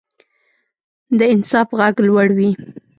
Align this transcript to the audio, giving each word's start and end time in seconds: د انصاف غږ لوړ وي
د 1.17 1.19
انصاف 1.35 1.67
غږ 1.79 1.95
لوړ 2.07 2.27
وي 2.37 2.51